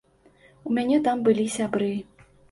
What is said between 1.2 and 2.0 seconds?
былі сябры.